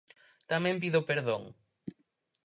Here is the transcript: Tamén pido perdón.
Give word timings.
Tamén 0.51 0.75
pido 0.81 0.99
perdón. 1.09 1.43